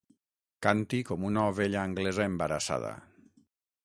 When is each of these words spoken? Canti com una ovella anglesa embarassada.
Canti 0.65 1.01
com 1.09 1.25
una 1.29 1.43
ovella 1.49 1.83
anglesa 1.89 2.25
embarassada. 2.31 2.91